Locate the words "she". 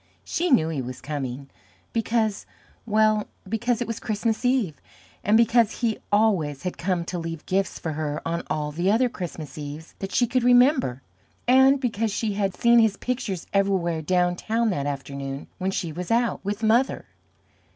0.23-0.49, 10.11-10.25, 12.11-12.33, 15.69-15.91